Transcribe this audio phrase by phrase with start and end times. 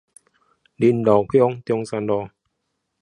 [0.77, 2.27] 麟洛鄉中山路